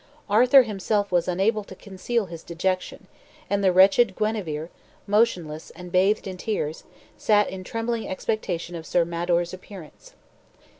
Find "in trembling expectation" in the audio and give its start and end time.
7.51-8.73